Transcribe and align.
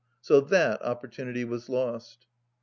So 0.19 0.41
that 0.41 0.81
opportunity 0.81 1.45
was 1.45 1.69
lost. 1.69 2.25